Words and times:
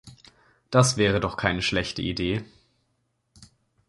Das 0.71 0.97
wäre 0.97 1.19
doch 1.19 1.37
keine 1.37 1.61
schlechte 1.61 2.01
Idee. 2.01 2.43